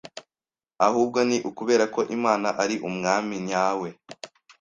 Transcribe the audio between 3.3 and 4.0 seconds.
nyawe